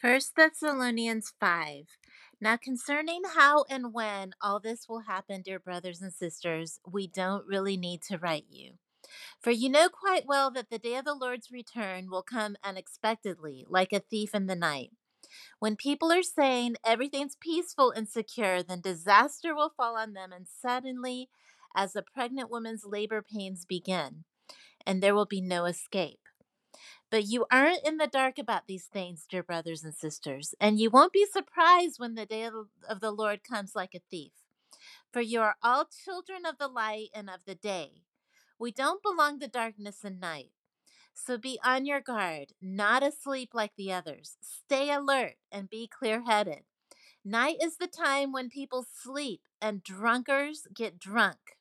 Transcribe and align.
First 0.00 0.34
Thessalonians 0.34 1.34
5. 1.40 1.84
Now, 2.40 2.56
concerning 2.56 3.20
how 3.36 3.66
and 3.68 3.92
when 3.92 4.32
all 4.40 4.58
this 4.58 4.88
will 4.88 5.00
happen, 5.00 5.42
dear 5.42 5.58
brothers 5.58 6.00
and 6.00 6.10
sisters, 6.10 6.80
we 6.90 7.06
don't 7.06 7.46
really 7.46 7.76
need 7.76 8.00
to 8.04 8.16
write 8.16 8.46
you. 8.48 8.78
For 9.42 9.50
you 9.50 9.68
know 9.68 9.90
quite 9.90 10.24
well 10.26 10.50
that 10.52 10.70
the 10.70 10.78
day 10.78 10.96
of 10.96 11.04
the 11.04 11.12
Lord's 11.12 11.50
return 11.50 12.08
will 12.08 12.22
come 12.22 12.56
unexpectedly, 12.64 13.66
like 13.68 13.92
a 13.92 14.00
thief 14.00 14.34
in 14.34 14.46
the 14.46 14.56
night. 14.56 14.92
When 15.58 15.76
people 15.76 16.10
are 16.10 16.22
saying 16.22 16.76
everything's 16.82 17.36
peaceful 17.38 17.90
and 17.90 18.08
secure, 18.08 18.62
then 18.62 18.80
disaster 18.80 19.54
will 19.54 19.74
fall 19.76 19.98
on 19.98 20.14
them, 20.14 20.32
and 20.32 20.46
suddenly, 20.48 21.28
as 21.76 21.94
a 21.94 22.00
pregnant 22.00 22.50
woman's 22.50 22.86
labor 22.86 23.20
pains 23.20 23.66
begin, 23.66 24.24
and 24.86 25.02
there 25.02 25.14
will 25.14 25.26
be 25.26 25.42
no 25.42 25.66
escape. 25.66 26.20
But 27.10 27.26
you 27.26 27.46
aren't 27.50 27.84
in 27.84 27.96
the 27.96 28.06
dark 28.06 28.38
about 28.38 28.68
these 28.68 28.86
things, 28.86 29.26
dear 29.28 29.42
brothers 29.42 29.82
and 29.82 29.94
sisters, 29.94 30.54
and 30.60 30.78
you 30.78 30.90
won't 30.90 31.12
be 31.12 31.26
surprised 31.26 31.98
when 31.98 32.14
the 32.14 32.24
day 32.24 32.48
of 32.88 33.00
the 33.00 33.10
Lord 33.10 33.42
comes 33.42 33.74
like 33.74 33.94
a 33.94 34.00
thief. 34.10 34.30
For 35.12 35.20
you 35.20 35.40
are 35.40 35.56
all 35.60 35.86
children 36.04 36.46
of 36.46 36.58
the 36.58 36.68
light 36.68 37.08
and 37.12 37.28
of 37.28 37.44
the 37.46 37.56
day. 37.56 38.02
We 38.60 38.70
don't 38.70 39.02
belong 39.02 39.40
to 39.40 39.48
darkness 39.48 40.04
and 40.04 40.20
night. 40.20 40.52
So 41.12 41.36
be 41.36 41.58
on 41.64 41.84
your 41.84 42.00
guard, 42.00 42.52
not 42.62 43.02
asleep 43.02 43.50
like 43.52 43.72
the 43.76 43.92
others. 43.92 44.36
Stay 44.40 44.92
alert 44.92 45.34
and 45.50 45.68
be 45.68 45.88
clear 45.88 46.22
headed. 46.22 46.62
Night 47.24 47.56
is 47.60 47.76
the 47.76 47.88
time 47.88 48.32
when 48.32 48.48
people 48.48 48.86
sleep 49.02 49.42
and 49.60 49.82
drunkards 49.82 50.68
get 50.72 50.98
drunk. 50.98 51.58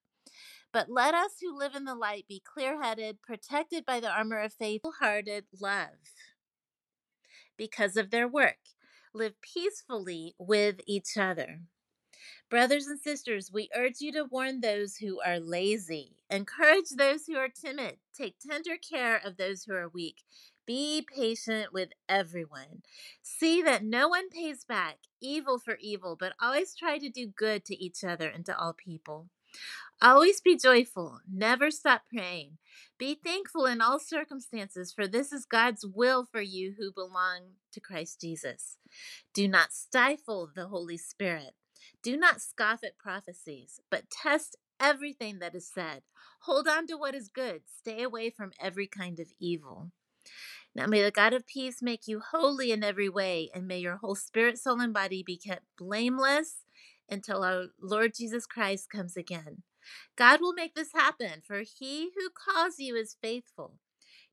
But 0.72 0.90
let 0.90 1.16
us 1.16 1.32
who 1.42 1.58
live 1.58 1.76
in 1.76 1.86
the 1.86 1.96
light 1.96 2.28
be 2.28 2.42
clear 2.46 2.82
headed, 2.82 3.22
protected 3.22 3.86
by 3.86 4.00
the 4.00 4.12
armor 4.12 4.40
of 4.40 4.54
faith, 4.54 4.82
hearted 5.00 5.46
love 5.60 5.90
because 7.58 7.98
of 7.98 8.12
their 8.12 8.28
work. 8.28 8.58
Live 9.14 9.34
peacefully 9.42 10.36
with 10.40 10.82
each 10.88 11.18
other. 11.18 11.62
Brothers 12.50 12.88
and 12.88 13.00
sisters, 13.00 13.52
we 13.52 13.70
urge 13.76 14.00
you 14.00 14.12
to 14.14 14.26
warn 14.26 14.62
those 14.62 14.98
who 14.98 15.20
are 15.22 15.40
lazy, 15.40 16.16
encourage 16.30 16.90
those 16.90 17.26
who 17.26 17.36
are 17.36 17.50
timid, 17.50 17.98
take 18.16 18.36
tender 18.40 18.76
care 18.78 19.18
of 19.24 19.38
those 19.38 19.64
who 19.64 19.74
are 19.74 19.90
weak. 19.90 20.24
Be 20.66 21.06
patient 21.16 21.74
with 21.74 21.90
everyone. 22.08 22.84
See 23.24 23.62
that 23.64 23.84
no 23.84 24.08
one 24.08 24.30
pays 24.30 24.64
back 24.64 24.98
evil 25.22 25.58
for 25.58 25.78
evil, 25.82 26.16
but 26.20 26.34
always 26.42 26.76
try 26.76 27.00
to 27.00 27.10
do 27.10 27.28
good 27.28 27.66
to 27.66 27.84
each 27.84 28.04
other 28.04 28.28
and 28.28 28.46
to 28.46 28.58
all 28.58 28.74
people. 28.74 29.30
Always 30.02 30.40
be 30.40 30.56
joyful. 30.56 31.20
Never 31.30 31.72
stop 31.72 32.04
praying. 32.10 32.58
Be 32.98 33.16
thankful 33.16 33.66
in 33.66 33.82
all 33.82 34.00
circumstances, 34.00 34.94
for 34.94 35.08
this 35.08 35.34
is 35.34 35.46
God's 35.46 35.86
will 35.86 36.26
for 36.26 36.42
you 36.42 36.76
who 36.78 36.94
belong 36.94 37.56
to 37.74 37.82
Christ 37.82 38.22
Jesus. 38.22 38.78
Do 39.34 39.48
not 39.48 39.74
stifle 39.74 40.50
the 40.56 40.68
Holy 40.68 40.98
Spirit. 40.98 41.54
Do 42.02 42.16
not 42.16 42.42
scoff 42.42 42.84
at 42.84 42.98
prophecies, 42.98 43.82
but 43.90 44.10
test 44.10 44.56
everything 44.80 45.40
that 45.40 45.54
is 45.54 45.68
said. 45.68 46.04
Hold 46.42 46.68
on 46.68 46.88
to 46.88 46.96
what 46.96 47.14
is 47.14 47.28
good. 47.28 47.64
Stay 47.66 48.02
away 48.02 48.30
from 48.30 48.52
every 48.60 48.88
kind 48.88 49.20
of 49.20 49.28
evil. 49.38 49.92
Now 50.74 50.86
may 50.86 51.02
the 51.02 51.12
God 51.12 51.34
of 51.34 51.48
peace 51.48 51.82
make 51.82 52.08
you 52.08 52.22
holy 52.32 52.72
in 52.72 52.84
every 52.84 53.10
way, 53.10 53.50
and 53.54 53.68
may 53.68 53.80
your 53.80 53.98
whole 53.98 54.16
spirit, 54.16 54.58
soul, 54.58 54.80
and 54.80 54.94
body 54.94 55.24
be 55.24 55.36
kept 55.36 55.66
blameless 55.78 56.64
until 57.10 57.44
our 57.44 57.66
Lord 57.82 58.14
Jesus 58.16 58.46
Christ 58.46 58.90
comes 58.90 59.18
again. 59.18 59.64
God 60.16 60.42
will 60.42 60.54
make 60.54 60.76
this 60.76 60.94
happen, 60.94 61.42
for 61.46 61.62
he 61.62 62.10
who 62.16 62.30
calls 62.30 62.76
you 62.78 62.96
is 62.96 63.18
faithful. 63.22 63.74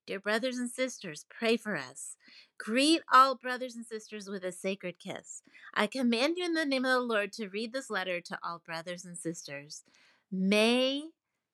Dear 0.06 0.20
brothers 0.20 0.58
and 0.58 0.70
sisters, 0.70 1.26
pray 1.28 1.56
for 1.56 1.76
us. 1.76 2.16
Greet 2.58 3.02
all 3.12 3.34
brothers 3.34 3.74
and 3.74 3.84
sisters 3.84 4.28
with 4.28 4.44
a 4.44 4.52
sacred 4.52 4.98
kiss. 4.98 5.42
I 5.74 5.88
command 5.88 6.34
you 6.36 6.44
in 6.44 6.54
the 6.54 6.64
name 6.64 6.84
of 6.84 6.92
the 6.92 7.00
Lord 7.00 7.32
to 7.34 7.48
read 7.48 7.72
this 7.72 7.90
letter 7.90 8.20
to 8.20 8.38
all 8.42 8.62
brothers 8.64 9.04
and 9.04 9.18
sisters. 9.18 9.82
May 10.30 11.02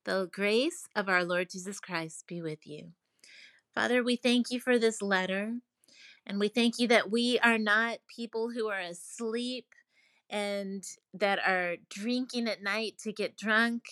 the 0.05 0.29
grace 0.31 0.87
of 0.95 1.09
our 1.09 1.25
Lord 1.25 1.49
Jesus 1.51 1.81
Christ 1.81 2.25
be 2.27 2.43
with 2.43 2.67
you. 2.67 2.89
Father, 3.75 4.03
we 4.03 4.17
thank 4.17 4.51
you 4.51 4.61
for 4.61 4.79
this 4.79 5.01
letter, 5.01 5.55
and 6.27 6.39
we 6.39 6.49
thank 6.49 6.79
you 6.79 6.87
that 6.89 7.11
we 7.11 7.39
are 7.39 7.59
not 7.59 7.99
people 8.15 8.51
who 8.51 8.69
are 8.69 8.81
asleep 8.81 9.67
and 10.33 10.83
that 11.13 11.39
are 11.47 11.77
drinking 11.91 12.49
at 12.49 12.63
night 12.63 12.95
to 13.03 13.13
get 13.13 13.37
drunk. 13.37 13.85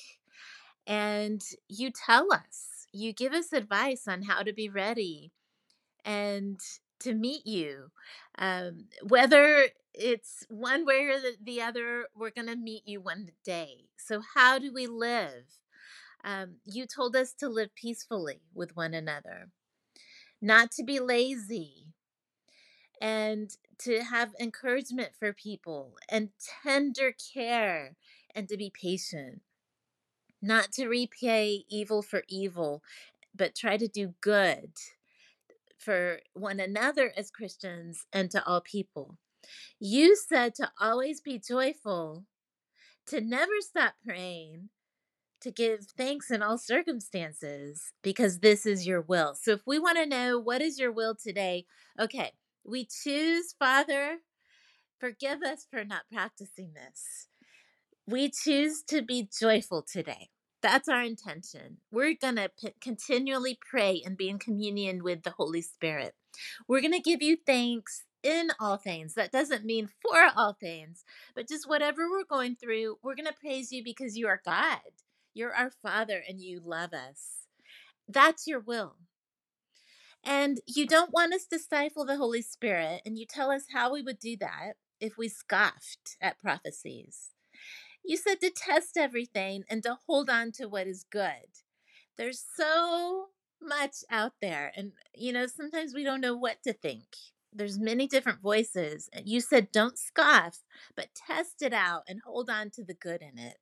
And 0.87 1.43
you 1.69 1.91
tell 1.91 2.33
us, 2.33 2.87
you 2.93 3.13
give 3.13 3.35
us 3.35 3.53
advice 3.53 4.09
on 4.09 4.23
how 4.23 4.43
to 4.43 4.53
be 4.53 4.69
ready 4.69 5.31
and 6.05 6.59
to 7.01 7.15
meet 7.15 7.47
you. 7.47 7.91
Um, 8.39 8.87
whether 9.07 9.67
it's 9.95 10.45
one 10.49 10.87
way 10.87 11.05
or 11.05 11.21
the, 11.21 11.37
the 11.43 11.61
other, 11.61 12.07
we're 12.17 12.31
going 12.31 12.49
to 12.49 12.57
meet 12.57 12.83
you 12.87 13.01
one 13.01 13.29
day. 13.45 13.85
So, 13.99 14.23
how 14.35 14.59
do 14.59 14.73
we 14.73 14.87
live? 14.87 15.45
Um, 16.25 16.57
you 16.65 16.87
told 16.87 17.17
us 17.17 17.33
to 17.35 17.49
live 17.49 17.75
peacefully 17.75 18.41
with 18.55 18.77
one 18.77 18.95
another, 18.95 19.49
not 20.41 20.71
to 20.73 20.85
be 20.85 21.01
lazy, 21.01 21.87
and 23.01 23.51
to 23.81 24.03
have 24.05 24.35
encouragement 24.39 25.11
for 25.19 25.33
people 25.33 25.97
and 26.09 26.31
tender 26.63 27.15
care 27.35 27.97
and 28.35 28.49
to 28.49 28.57
be 28.57 28.71
patient, 28.71 29.41
not 30.43 30.73
to 30.73 30.89
repay 30.89 31.65
evil 31.69 32.03
for 32.03 32.23
evil, 32.29 32.83
but 33.35 33.55
try 33.55 33.77
to 33.77 33.89
do 33.89 34.15
good 34.21 34.73
for 35.79 36.21
one 36.35 36.61
another 36.61 37.13
as 37.17 37.31
Christians 37.31 38.07
and 38.13 38.31
to 38.31 38.45
all 38.47 38.61
people. 38.61 39.17
You 39.79 40.15
said 40.15 40.55
to 40.57 40.71
always 40.79 41.21
be 41.21 41.39
joyful, 41.39 42.25
to 43.07 43.21
never 43.21 43.55
stop 43.61 43.95
praying, 44.05 44.69
to 45.41 45.51
give 45.51 45.87
thanks 45.97 46.31
in 46.31 46.43
all 46.43 46.59
circumstances, 46.59 47.93
because 48.03 48.41
this 48.41 48.67
is 48.67 48.87
your 48.87 49.01
will. 49.01 49.35
So 49.35 49.53
if 49.53 49.67
we 49.67 49.79
want 49.79 49.97
to 49.97 50.05
know 50.05 50.39
what 50.39 50.61
is 50.61 50.79
your 50.79 50.93
will 50.93 51.15
today, 51.15 51.65
okay, 51.99 52.33
we 52.65 52.87
choose, 52.87 53.55
Father, 53.59 54.19
forgive 54.99 55.43
us 55.43 55.67
for 55.71 55.85
not 55.85 56.03
practicing 56.13 56.73
this. 56.75 57.29
We 58.07 58.31
choose 58.31 58.83
to 58.89 59.03
be 59.03 59.29
joyful 59.39 59.83
today. 59.83 60.31
That's 60.63 60.89
our 60.89 61.03
intention. 61.03 61.79
We're 61.91 62.15
going 62.21 62.37
to 62.37 62.51
p- 62.61 62.75
continually 62.81 63.59
pray 63.71 64.03
and 64.05 64.17
be 64.17 64.29
in 64.29 64.39
communion 64.39 65.03
with 65.03 65.23
the 65.23 65.31
Holy 65.31 65.63
Spirit. 65.63 66.15
We're 66.69 66.83
going 66.83 66.93
to 66.93 67.01
give 67.01 67.23
you 67.23 67.39
thanks 67.47 68.05
in 68.23 68.51
all 68.61 68.77
things. 68.77 69.15
That 69.15 69.33
doesn't 69.33 69.65
mean 69.65 69.89
for 70.03 70.27
all 70.37 70.53
things, 70.53 71.05
but 71.35 71.49
just 71.49 71.69
whatever 71.69 72.11
we're 72.11 72.25
going 72.25 72.57
through, 72.57 72.99
we're 73.03 73.15
going 73.15 73.27
to 73.27 73.35
praise 73.41 73.73
you 73.73 73.83
because 73.83 74.17
you 74.17 74.27
are 74.29 74.43
God. 74.45 74.81
You're 75.33 75.55
our 75.55 75.71
Father 75.83 76.23
and 76.29 76.41
you 76.41 76.61
love 76.63 76.93
us. 76.93 77.47
That's 78.09 78.47
your 78.47 78.61
will. 78.61 78.97
And 80.25 80.61
you 80.67 80.87
don't 80.87 81.13
want 81.13 81.35
us 81.35 81.47
to 81.47 81.59
stifle 81.59 82.05
the 82.05 82.17
Holy 82.17 82.43
Spirit, 82.43 83.03
and 83.07 83.19
you 83.19 83.27
tell 83.27 83.51
us 83.51 83.65
how 83.73 83.93
we 83.93 84.03
would 84.03 84.19
do 84.19 84.37
that 84.39 84.75
if 85.01 85.17
we 85.17 85.29
scoffed 85.29 86.17
at 86.21 86.39
prophecies. 86.39 87.31
You 88.05 88.17
said 88.17 88.41
to 88.41 88.51
test 88.51 88.97
everything 88.97 89.65
and 89.69 89.83
to 89.83 89.99
hold 90.07 90.29
on 90.31 90.53
to 90.53 90.69
what 90.69 90.87
is 90.87 91.05
good. 91.11 91.63
There's 92.17 92.45
so 92.57 93.29
much 93.63 93.97
out 94.11 94.33
there, 94.41 94.73
and 94.77 94.93
you 95.15 95.33
know, 95.33 95.47
sometimes 95.47 95.95
we 95.95 96.05
don't 96.05 96.21
know 96.21 96.37
what 96.37 96.63
to 96.65 96.73
think. 96.73 97.05
There's 97.53 97.79
many 97.79 98.07
different 98.07 98.41
voices. 98.41 99.09
You 99.25 99.41
said 99.41 99.73
don't 99.73 99.99
scoff, 99.99 100.63
but 100.95 101.09
test 101.15 101.63
it 101.63 101.73
out 101.73 102.03
and 102.07 102.21
hold 102.25 102.49
on 102.49 102.71
to 102.71 102.85
the 102.85 102.95
good 102.95 103.23
in 103.23 103.39
it. 103.39 103.57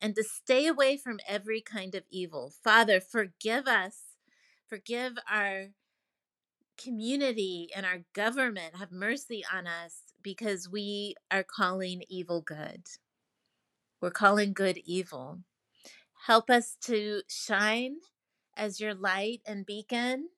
And 0.00 0.14
to 0.14 0.22
stay 0.22 0.66
away 0.66 0.96
from 0.96 1.18
every 1.26 1.60
kind 1.60 1.94
of 1.94 2.04
evil. 2.10 2.52
Father, 2.62 3.00
forgive 3.00 3.66
us. 3.66 3.96
Forgive 4.68 5.14
our 5.28 5.68
community 6.78 7.68
and 7.74 7.84
our 7.84 8.04
government. 8.14 8.76
Have 8.76 8.92
mercy 8.92 9.44
on 9.52 9.66
us 9.66 9.94
because 10.22 10.68
we 10.68 11.14
are 11.30 11.44
calling 11.44 12.02
evil 12.08 12.40
good. 12.40 12.84
We're 14.00 14.10
calling 14.10 14.52
good 14.52 14.78
evil. 14.84 15.40
Help 16.26 16.50
us 16.50 16.76
to 16.82 17.22
shine 17.28 17.96
as 18.56 18.80
your 18.80 18.94
light 18.94 19.40
and 19.46 19.66
beacon, 19.66 20.28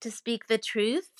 to 0.00 0.10
speak 0.10 0.46
the 0.46 0.58
truth, 0.58 1.10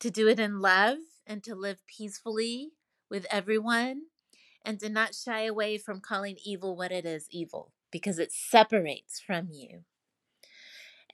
to 0.00 0.10
do 0.10 0.28
it 0.28 0.40
in 0.40 0.60
love, 0.60 0.98
and 1.26 1.42
to 1.44 1.54
live 1.54 1.78
peacefully 1.86 2.72
with 3.10 3.26
everyone, 3.30 4.02
and 4.64 4.80
to 4.80 4.88
not 4.88 5.14
shy 5.14 5.44
away 5.44 5.78
from 5.78 6.00
calling 6.00 6.36
evil 6.44 6.76
what 6.76 6.92
it 6.92 7.06
is 7.06 7.26
evil, 7.30 7.72
because 7.90 8.18
it 8.18 8.32
separates 8.32 9.20
from 9.20 9.48
you. 9.50 9.84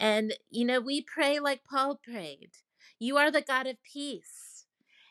And, 0.01 0.35
you 0.51 0.67
know, 0.67 0.81
we 0.81 1.03
pray 1.03 1.41
like 1.41 1.63
Paul 1.65 2.01
prayed 2.05 2.53
You 3.01 3.19
are 3.19 3.33
the 3.33 3.43
God 3.43 3.69
of 3.69 3.79
peace, 3.85 4.67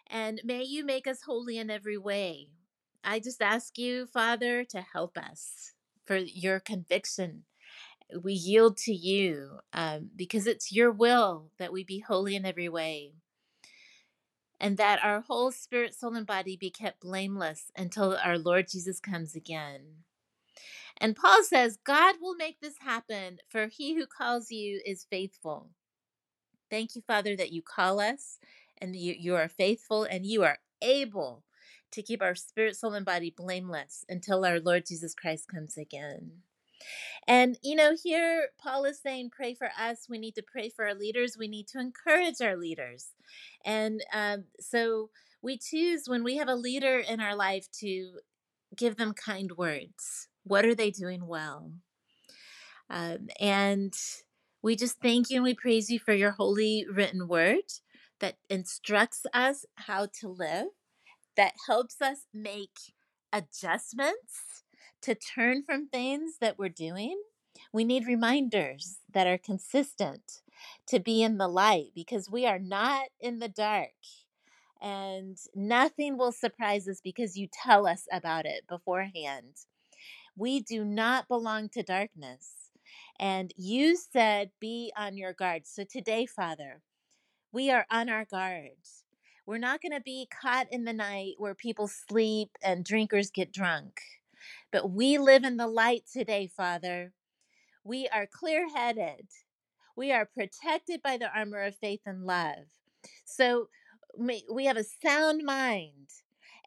and 0.07 0.41
may 0.45 0.63
you 0.63 0.85
make 0.85 1.07
us 1.07 1.23
holy 1.23 1.59
in 1.59 1.71
every 1.71 1.97
way. 1.99 2.49
I 3.05 3.19
just 3.21 3.41
ask 3.41 3.77
you, 3.79 4.07
Father, 4.07 4.65
to 4.65 4.81
help 4.81 5.17
us 5.17 5.73
for 6.07 6.17
your 6.17 6.59
conviction. 6.61 7.45
We 8.23 8.33
yield 8.33 8.77
to 8.79 8.93
you 8.93 9.59
um, 9.73 10.11
because 10.15 10.47
it's 10.47 10.71
your 10.73 10.91
will 10.91 11.51
that 11.59 11.73
we 11.73 11.83
be 11.85 11.99
holy 11.99 12.35
in 12.37 12.45
every 12.45 12.69
way. 12.69 13.13
and 14.59 14.77
that 14.77 15.03
our 15.03 15.21
whole 15.21 15.51
spirit, 15.51 15.95
soul, 15.95 16.15
and 16.15 16.27
body 16.27 16.57
be 16.57 16.71
kept 16.71 17.01
blameless 17.01 17.71
until 17.77 18.17
our 18.23 18.39
Lord 18.39 18.69
Jesus 18.69 19.01
comes 19.01 19.35
again. 19.35 20.05
And 21.01 21.15
Paul 21.15 21.43
says, 21.43 21.77
God 21.83 22.15
will 22.21 22.35
make 22.35 22.59
this 22.59 22.75
happen, 22.79 23.37
for 23.47 23.67
he 23.67 23.95
who 23.95 24.05
calls 24.05 24.51
you 24.51 24.81
is 24.85 25.05
faithful. 25.09 25.69
Thank 26.69 26.95
you, 26.95 27.01
Father, 27.01 27.35
that 27.35 27.51
you 27.51 27.61
call 27.61 27.99
us 27.99 28.37
and 28.77 28.95
you, 28.95 29.15
you 29.17 29.35
are 29.35 29.47
faithful 29.47 30.03
and 30.03 30.25
you 30.25 30.43
are 30.43 30.59
able 30.81 31.43
to 31.91 32.01
keep 32.03 32.21
our 32.21 32.35
spirit, 32.35 32.75
soul, 32.75 32.93
and 32.93 33.05
body 33.05 33.33
blameless 33.35 34.05
until 34.07 34.45
our 34.45 34.59
Lord 34.59 34.85
Jesus 34.85 35.15
Christ 35.15 35.47
comes 35.47 35.77
again. 35.77 36.31
And, 37.27 37.57
you 37.63 37.75
know, 37.75 37.95
here 38.01 38.49
Paul 38.61 38.85
is 38.85 39.01
saying, 39.01 39.31
pray 39.31 39.53
for 39.53 39.69
us. 39.79 40.07
We 40.09 40.17
need 40.17 40.35
to 40.35 40.43
pray 40.43 40.69
for 40.69 40.85
our 40.85 40.93
leaders. 40.93 41.37
We 41.37 41.47
need 41.47 41.67
to 41.69 41.79
encourage 41.79 42.41
our 42.41 42.55
leaders. 42.55 43.07
And 43.65 44.01
um, 44.13 44.45
so 44.59 45.09
we 45.41 45.57
choose 45.57 46.03
when 46.07 46.23
we 46.23 46.37
have 46.37 46.47
a 46.47 46.55
leader 46.55 46.99
in 46.99 47.19
our 47.19 47.35
life 47.35 47.67
to 47.79 48.19
give 48.75 48.97
them 48.97 49.13
kind 49.13 49.51
words. 49.53 50.28
What 50.49 50.65
are 50.65 50.73
they 50.73 50.89
doing 50.89 51.27
well? 51.27 51.71
Um, 52.89 53.29
and 53.39 53.93
we 54.63 54.75
just 54.75 54.99
thank 54.99 55.29
you 55.29 55.35
and 55.35 55.43
we 55.43 55.53
praise 55.53 55.91
you 55.91 55.99
for 55.99 56.11
your 56.11 56.31
holy 56.31 56.87
written 56.91 57.27
word 57.27 57.69
that 58.19 58.37
instructs 58.49 59.27
us 59.31 59.67
how 59.75 60.07
to 60.21 60.27
live, 60.27 60.69
that 61.37 61.53
helps 61.67 62.01
us 62.01 62.25
make 62.33 62.75
adjustments 63.31 64.63
to 65.03 65.13
turn 65.13 65.61
from 65.63 65.87
things 65.87 66.37
that 66.41 66.57
we're 66.57 66.67
doing. 66.67 67.21
We 67.71 67.83
need 67.83 68.07
reminders 68.07 68.97
that 69.13 69.27
are 69.27 69.37
consistent 69.37 70.41
to 70.87 70.99
be 70.99 71.21
in 71.21 71.37
the 71.37 71.47
light 71.47 71.91
because 71.93 72.27
we 72.27 72.47
are 72.47 72.59
not 72.59 73.03
in 73.19 73.37
the 73.37 73.49
dark. 73.49 73.91
And 74.81 75.37
nothing 75.53 76.17
will 76.17 76.31
surprise 76.31 76.87
us 76.87 77.01
because 77.03 77.37
you 77.37 77.47
tell 77.51 77.85
us 77.85 78.07
about 78.11 78.47
it 78.47 78.63
beforehand. 78.67 79.53
We 80.39 80.61
do 80.61 80.85
not 80.85 81.27
belong 81.27 81.67
to 81.73 81.83
darkness. 81.83 82.71
And 83.19 83.53
you 83.57 83.97
said, 83.97 84.51
be 84.61 84.93
on 84.95 85.17
your 85.17 85.33
guard. 85.33 85.63
So 85.67 85.83
today, 85.83 86.25
Father, 86.25 86.81
we 87.51 87.69
are 87.69 87.85
on 87.91 88.07
our 88.07 88.23
guard. 88.23 88.77
We're 89.45 89.57
not 89.57 89.81
going 89.81 89.91
to 89.91 89.99
be 89.99 90.29
caught 90.41 90.67
in 90.71 90.85
the 90.85 90.93
night 90.93 91.33
where 91.39 91.55
people 91.55 91.89
sleep 91.89 92.51
and 92.63 92.85
drinkers 92.85 93.31
get 93.31 93.51
drunk. 93.51 93.99
But 94.71 94.91
we 94.91 95.17
live 95.17 95.43
in 95.43 95.57
the 95.57 95.67
light 95.67 96.03
today, 96.09 96.47
Father. 96.47 97.11
We 97.83 98.07
are 98.07 98.25
clear 98.25 98.69
headed. 98.73 99.27
We 99.97 100.13
are 100.13 100.25
protected 100.25 101.01
by 101.01 101.17
the 101.17 101.37
armor 101.37 101.63
of 101.63 101.75
faith 101.75 102.01
and 102.05 102.23
love. 102.25 102.67
So 103.25 103.67
we 104.17 104.45
we 104.49 104.67
have 104.67 104.77
a 104.77 104.85
sound 104.85 105.43
mind 105.43 106.07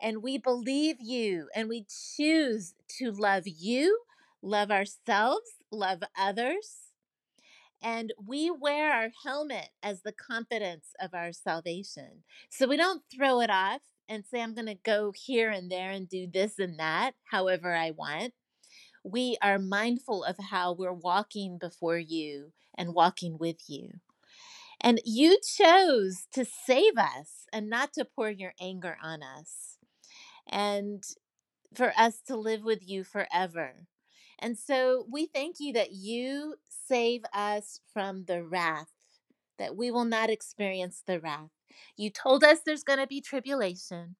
and 0.03 0.23
we 0.23 0.37
believe 0.37 0.97
you 1.01 1.49
and 1.55 1.69
we 1.69 1.87
choose 2.17 2.75
to 2.99 3.13
love 3.13 3.45
you, 3.47 4.01
love 4.43 4.71
ourselves, 4.71 5.53
love 5.71 6.03
others. 6.19 6.79
And 7.81 8.13
we 8.25 8.51
wear 8.51 8.93
our 8.93 9.11
helmet 9.25 9.69
as 9.83 10.03
the 10.03 10.13
confidence 10.13 10.89
of 11.01 11.15
our 11.15 11.33
salvation. 11.33 12.25
So 12.51 12.67
we 12.67 12.77
don't 12.77 13.03
throw 13.15 13.41
it 13.41 13.51
off 13.51 13.81
and 14.09 14.25
say, 14.27 14.43
I'm 14.43 14.55
going 14.55 14.67
to 14.67 14.75
go 14.75 15.13
here 15.15 15.51
and 15.51 15.71
there 15.71 15.91
and 15.91 16.09
do 16.09 16.27
this 16.33 16.59
and 16.59 16.79
that, 16.79 17.13
however 17.31 17.75
I 17.75 17.93
want. 17.93 18.35
We 19.05 19.37
are 19.43 19.59
mindful 19.59 20.25
of 20.25 20.37
how 20.51 20.73
we're 20.73 20.93
walking 20.93 21.59
before 21.59 21.99
you 21.99 22.53
and 22.77 22.95
walking 22.95 23.37
with 23.39 23.69
you. 23.69 24.01
And 24.81 25.01
you 25.05 25.39
chose 25.45 26.27
to 26.33 26.45
save 26.45 26.97
us 26.97 27.47
and 27.53 27.71
not 27.71 27.93
to 27.95 28.05
pour 28.05 28.31
your 28.31 28.55
anger 28.61 28.97
on 29.03 29.23
us. 29.23 29.79
And 30.49 31.05
for 31.75 31.93
us 31.97 32.21
to 32.27 32.37
live 32.37 32.63
with 32.65 32.87
you 32.89 33.05
forever. 33.05 33.87
And 34.39 34.59
so 34.59 35.07
we 35.11 35.27
thank 35.27 35.57
you 35.61 35.73
that 35.75 35.93
you 35.93 36.57
save 36.69 37.23
us 37.33 37.81
from 37.93 38.25
the 38.25 38.43
wrath, 38.43 38.91
that 39.59 39.77
we 39.77 39.91
will 39.91 40.05
not 40.05 40.31
experience 40.31 41.03
the 41.07 41.21
wrath. 41.21 41.51
You 41.97 42.11
told 42.11 42.45
us 42.45 42.61
there's 42.65 42.85
going 42.85 42.99
to 42.99 43.07
be 43.07 43.21
tribulation. 43.21 44.17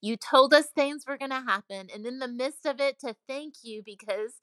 You 0.00 0.16
told 0.16 0.52
us 0.52 0.66
things 0.66 1.04
were 1.06 1.18
going 1.18 1.30
to 1.30 1.44
happen. 1.46 1.88
And 1.92 2.06
in 2.06 2.18
the 2.18 2.28
midst 2.28 2.66
of 2.66 2.80
it, 2.80 3.00
to 3.00 3.16
thank 3.26 3.54
you 3.62 3.82
because 3.84 4.34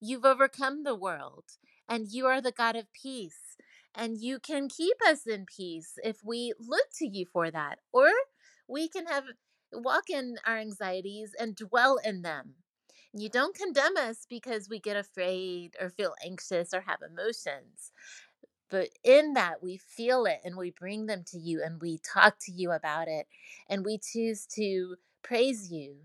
you've 0.00 0.24
overcome 0.24 0.84
the 0.84 0.94
world 0.94 1.44
and 1.88 2.08
you 2.10 2.26
are 2.26 2.40
the 2.40 2.52
God 2.52 2.76
of 2.76 2.92
peace. 2.92 3.56
And 3.94 4.18
you 4.18 4.38
can 4.38 4.68
keep 4.68 4.96
us 5.06 5.26
in 5.26 5.44
peace 5.44 5.98
if 6.04 6.18
we 6.24 6.54
look 6.58 6.86
to 6.98 7.06
you 7.06 7.26
for 7.32 7.50
that. 7.50 7.80
Or 7.92 8.08
we 8.68 8.88
can 8.88 9.06
have 9.06 9.24
walk 9.72 10.10
in 10.10 10.36
our 10.46 10.58
anxieties 10.58 11.34
and 11.38 11.56
dwell 11.56 11.98
in 12.04 12.22
them. 12.22 12.54
You 13.12 13.28
don't 13.28 13.56
condemn 13.56 13.96
us 13.96 14.26
because 14.28 14.68
we 14.68 14.80
get 14.80 14.96
afraid 14.96 15.76
or 15.80 15.90
feel 15.90 16.14
anxious 16.24 16.74
or 16.74 16.82
have 16.82 17.00
emotions. 17.02 17.92
But 18.70 18.90
in 19.02 19.34
that, 19.34 19.62
we 19.62 19.78
feel 19.78 20.26
it 20.26 20.40
and 20.44 20.56
we 20.56 20.70
bring 20.70 21.06
them 21.06 21.24
to 21.28 21.38
you 21.38 21.62
and 21.62 21.80
we 21.80 21.98
talk 21.98 22.36
to 22.42 22.52
you 22.52 22.72
about 22.72 23.08
it. 23.08 23.26
And 23.68 23.84
we 23.84 23.98
choose 23.98 24.46
to 24.56 24.96
praise 25.22 25.70
you. 25.72 25.96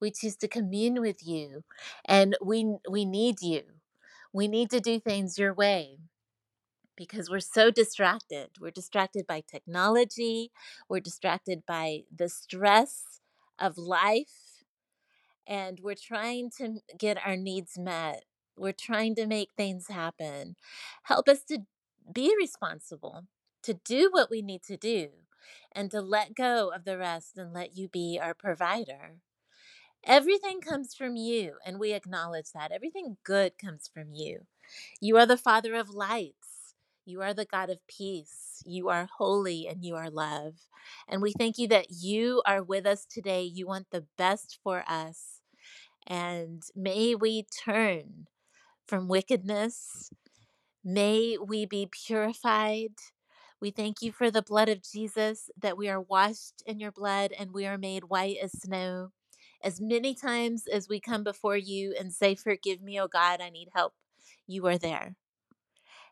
We 0.00 0.10
choose 0.10 0.36
to 0.38 0.48
commune 0.48 1.00
with 1.00 1.26
you. 1.26 1.64
And 2.04 2.36
we, 2.42 2.76
we 2.90 3.04
need 3.04 3.42
you. 3.42 3.62
We 4.32 4.48
need 4.48 4.70
to 4.70 4.80
do 4.80 5.00
things 5.00 5.38
your 5.38 5.54
way 5.54 5.98
because 6.96 7.30
we're 7.30 7.40
so 7.40 7.70
distracted. 7.70 8.50
We're 8.60 8.70
distracted 8.70 9.26
by 9.26 9.42
technology, 9.46 10.50
we're 10.88 11.00
distracted 11.00 11.64
by 11.66 12.02
the 12.14 12.28
stress 12.28 13.20
of 13.58 13.78
life, 13.78 14.64
and 15.46 15.80
we're 15.82 15.94
trying 15.94 16.50
to 16.58 16.80
get 16.98 17.18
our 17.24 17.36
needs 17.36 17.78
met. 17.78 18.24
We're 18.56 18.72
trying 18.72 19.14
to 19.16 19.26
make 19.26 19.50
things 19.56 19.88
happen. 19.88 20.56
Help 21.04 21.28
us 21.28 21.42
to 21.44 21.60
be 22.12 22.34
responsible, 22.38 23.24
to 23.62 23.74
do 23.74 24.08
what 24.10 24.30
we 24.30 24.42
need 24.42 24.62
to 24.64 24.76
do, 24.76 25.08
and 25.72 25.90
to 25.90 26.00
let 26.00 26.34
go 26.34 26.72
of 26.74 26.84
the 26.84 26.98
rest 26.98 27.36
and 27.36 27.52
let 27.52 27.76
you 27.76 27.88
be 27.88 28.18
our 28.20 28.34
provider. 28.34 29.16
Everything 30.04 30.60
comes 30.60 30.94
from 30.94 31.16
you, 31.16 31.54
and 31.66 31.78
we 31.80 31.92
acknowledge 31.92 32.52
that. 32.54 32.72
Everything 32.72 33.16
good 33.24 33.58
comes 33.58 33.90
from 33.92 34.12
you. 34.12 34.46
You 35.00 35.16
are 35.18 35.26
the 35.26 35.36
Father 35.36 35.74
of 35.74 35.90
lights. 35.90 36.45
You 37.06 37.22
are 37.22 37.32
the 37.32 37.44
God 37.44 37.70
of 37.70 37.78
peace. 37.86 38.62
You 38.66 38.88
are 38.88 39.08
holy 39.18 39.68
and 39.68 39.84
you 39.84 39.94
are 39.94 40.10
love. 40.10 40.54
And 41.08 41.22
we 41.22 41.32
thank 41.32 41.56
you 41.56 41.68
that 41.68 41.86
you 41.90 42.42
are 42.44 42.64
with 42.64 42.84
us 42.84 43.06
today. 43.06 43.42
You 43.44 43.66
want 43.68 43.86
the 43.92 44.06
best 44.18 44.58
for 44.62 44.82
us. 44.88 45.40
And 46.06 46.62
may 46.74 47.14
we 47.14 47.44
turn 47.64 48.26
from 48.88 49.08
wickedness. 49.08 50.10
May 50.84 51.38
we 51.38 51.66
be 51.66 51.88
purified. 52.06 52.94
We 53.60 53.70
thank 53.70 54.02
you 54.02 54.12
for 54.12 54.30
the 54.30 54.42
blood 54.42 54.68
of 54.68 54.82
Jesus, 54.82 55.50
that 55.60 55.78
we 55.78 55.88
are 55.88 56.00
washed 56.00 56.62
in 56.66 56.80
your 56.80 56.92
blood 56.92 57.32
and 57.38 57.52
we 57.52 57.66
are 57.66 57.78
made 57.78 58.04
white 58.04 58.36
as 58.42 58.52
snow. 58.52 59.10
As 59.62 59.80
many 59.80 60.14
times 60.14 60.64
as 60.66 60.88
we 60.88 61.00
come 61.00 61.24
before 61.24 61.56
you 61.56 61.94
and 61.98 62.12
say, 62.12 62.34
Forgive 62.34 62.82
me, 62.82 63.00
oh 63.00 63.08
God, 63.08 63.40
I 63.40 63.50
need 63.50 63.68
help, 63.74 63.94
you 64.46 64.66
are 64.66 64.78
there. 64.78 65.16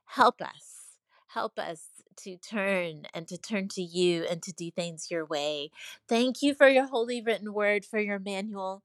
Help 0.06 0.40
us. 0.40 0.83
Help 1.34 1.58
us 1.58 1.86
to 2.18 2.36
turn 2.36 3.06
and 3.12 3.26
to 3.26 3.36
turn 3.36 3.66
to 3.68 3.82
you 3.82 4.24
and 4.30 4.40
to 4.44 4.52
do 4.52 4.70
things 4.70 5.10
your 5.10 5.26
way. 5.26 5.70
Thank 6.08 6.42
you 6.42 6.54
for 6.54 6.68
your 6.68 6.86
holy 6.86 7.20
written 7.20 7.52
word, 7.52 7.84
for 7.84 7.98
your 7.98 8.20
manual 8.20 8.84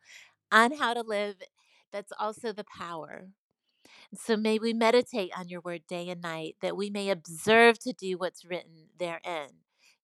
on 0.51 0.75
how 0.77 0.95
to 0.95 1.01
live. 1.01 1.35
That's 1.91 2.11
also 2.19 2.51
the 2.51 2.65
power. 2.65 3.27
So 4.15 4.35
may 4.35 4.57
we 4.57 4.73
meditate 4.73 5.31
on 5.37 5.49
your 5.49 5.61
word 5.61 5.83
day 5.87 6.09
and 6.09 6.21
night, 6.21 6.55
that 6.63 6.75
we 6.75 6.89
may 6.89 7.11
observe 7.11 7.77
to 7.79 7.93
do 7.93 8.17
what's 8.17 8.43
written 8.43 8.87
therein. 8.97 9.49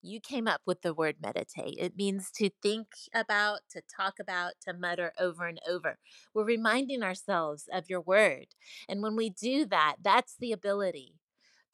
You 0.04 0.20
came 0.20 0.48
up 0.48 0.62
with 0.68 0.84
the 0.84 0.94
word 0.94 1.16
meditate. 1.20 1.80
It 1.80 1.98
means 1.98 2.30
to 2.36 2.52
think 2.62 2.90
about, 3.12 3.62
to 3.72 3.82
talk 3.82 4.20
about, 4.20 4.52
to 4.68 4.74
mutter 4.74 5.14
over 5.20 5.48
and 5.48 5.60
over. 5.68 5.98
We're 6.32 6.46
reminding 6.46 7.02
ourselves 7.02 7.68
of 7.74 7.90
your 7.90 8.02
word. 8.02 8.48
And 8.88 9.02
when 9.02 9.16
we 9.16 9.32
do 9.32 9.66
that, 9.66 9.96
that's 10.04 10.36
the 10.40 10.52
ability 10.52 11.16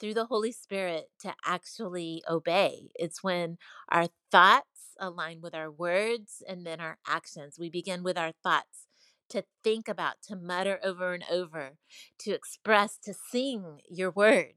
through 0.02 0.14
the 0.14 0.26
Holy 0.26 0.50
Spirit 0.50 1.10
to 1.20 1.32
actually 1.46 2.24
obey. 2.28 2.90
It's 2.96 3.22
when 3.22 3.56
our 3.88 4.08
thoughts 4.32 4.96
align 4.98 5.40
with 5.40 5.54
our 5.54 5.70
words 5.70 6.42
and 6.48 6.66
then 6.66 6.80
our 6.80 6.98
actions. 7.06 7.56
We 7.56 7.70
begin 7.70 8.02
with 8.02 8.18
our 8.18 8.32
thoughts 8.42 8.88
to 9.28 9.44
think 9.62 9.86
about, 9.86 10.14
to 10.24 10.34
mutter 10.34 10.80
over 10.82 11.14
and 11.14 11.22
over, 11.30 11.76
to 12.18 12.32
express, 12.32 12.98
to 13.04 13.14
sing 13.14 13.80
your 13.88 14.10
word, 14.10 14.54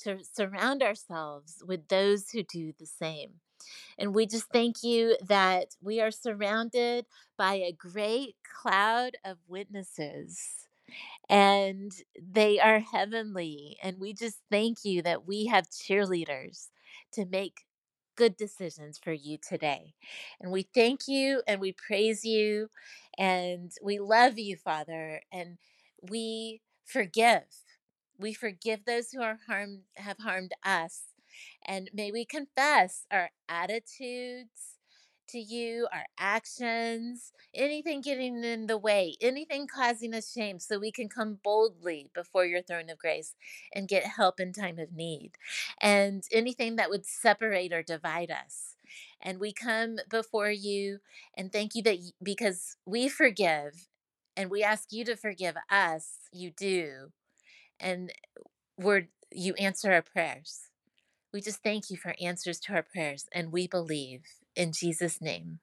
to 0.00 0.20
surround 0.24 0.82
ourselves 0.82 1.62
with 1.66 1.88
those 1.88 2.30
who 2.30 2.42
do 2.42 2.72
the 2.80 2.86
same. 2.86 3.40
And 3.98 4.14
we 4.14 4.24
just 4.24 4.46
thank 4.54 4.82
you 4.82 5.18
that 5.28 5.76
we 5.82 6.00
are 6.00 6.10
surrounded 6.10 7.04
by 7.36 7.56
a 7.56 7.72
great 7.72 8.36
cloud 8.42 9.18
of 9.22 9.36
witnesses 9.46 10.66
and 11.28 11.92
they 12.20 12.58
are 12.60 12.80
heavenly. 12.80 13.76
And 13.82 13.98
we 13.98 14.12
just 14.12 14.38
thank 14.50 14.84
you 14.84 15.02
that 15.02 15.26
we 15.26 15.46
have 15.46 15.68
cheerleaders 15.70 16.68
to 17.12 17.24
make 17.26 17.60
good 18.16 18.36
decisions 18.36 18.98
for 19.02 19.12
you 19.12 19.38
today. 19.38 19.94
And 20.40 20.52
we 20.52 20.68
thank 20.74 21.08
you 21.08 21.42
and 21.46 21.60
we 21.60 21.72
praise 21.72 22.24
you 22.24 22.68
and 23.18 23.72
we 23.82 23.98
love 23.98 24.38
you, 24.38 24.56
Father, 24.56 25.22
and 25.32 25.58
we 26.02 26.60
forgive. 26.84 27.44
We 28.18 28.34
forgive 28.34 28.84
those 28.84 29.10
who 29.10 29.22
are 29.22 29.38
harmed 29.48 29.80
have 29.96 30.18
harmed 30.18 30.52
us. 30.64 31.02
And 31.64 31.90
may 31.94 32.12
we 32.12 32.24
confess 32.24 33.06
our 33.10 33.30
attitudes 33.48 34.71
to 35.32 35.38
you, 35.40 35.88
our 35.92 36.06
actions, 36.18 37.32
anything 37.54 38.00
getting 38.00 38.44
in 38.44 38.66
the 38.66 38.78
way, 38.78 39.16
anything 39.20 39.66
causing 39.66 40.14
us 40.14 40.32
shame, 40.32 40.58
so 40.58 40.78
we 40.78 40.92
can 40.92 41.08
come 41.08 41.38
boldly 41.42 42.10
before 42.14 42.44
your 42.46 42.62
throne 42.62 42.90
of 42.90 42.98
grace 42.98 43.34
and 43.74 43.88
get 43.88 44.04
help 44.04 44.40
in 44.40 44.52
time 44.52 44.78
of 44.78 44.92
need, 44.92 45.32
and 45.80 46.24
anything 46.32 46.76
that 46.76 46.90
would 46.90 47.06
separate 47.06 47.72
or 47.72 47.82
divide 47.82 48.30
us. 48.30 48.76
And 49.20 49.38
we 49.40 49.52
come 49.52 49.98
before 50.10 50.50
you 50.50 50.98
and 51.36 51.52
thank 51.52 51.74
you 51.74 51.82
that 51.84 51.98
y- 51.98 52.10
because 52.22 52.76
we 52.86 53.08
forgive 53.08 53.88
and 54.36 54.50
we 54.50 54.62
ask 54.62 54.92
you 54.92 55.04
to 55.04 55.16
forgive 55.16 55.56
us, 55.70 56.08
you 56.32 56.50
do. 56.50 57.12
And 57.80 58.12
we're, 58.78 59.08
you 59.32 59.54
answer 59.54 59.92
our 59.92 60.02
prayers. 60.02 60.68
We 61.32 61.40
just 61.40 61.62
thank 61.62 61.90
you 61.90 61.96
for 61.96 62.14
answers 62.20 62.60
to 62.60 62.74
our 62.74 62.82
prayers, 62.82 63.26
and 63.34 63.52
we 63.52 63.66
believe 63.66 64.22
in 64.56 64.72
Jesus' 64.72 65.20
name. 65.20 65.60